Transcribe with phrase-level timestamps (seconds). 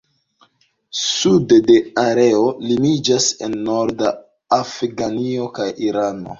[0.99, 4.17] Sude la areo limiĝas en norda
[4.61, 6.29] Afganio kaj Irano.